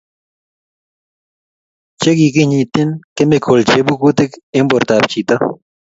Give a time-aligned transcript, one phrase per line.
[1.99, 5.35] che kikinyitin kemikali cheibu kutik eng bortap chito